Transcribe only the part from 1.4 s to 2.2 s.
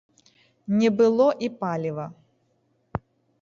і паліва.